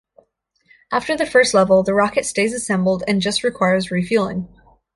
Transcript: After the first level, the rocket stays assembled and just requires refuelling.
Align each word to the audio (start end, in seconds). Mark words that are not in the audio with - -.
After 0.91 1.15
the 1.15 1.27
first 1.27 1.53
level, 1.53 1.83
the 1.83 1.93
rocket 1.93 2.25
stays 2.25 2.55
assembled 2.55 3.03
and 3.07 3.21
just 3.21 3.43
requires 3.43 3.89
refuelling. 3.89 4.47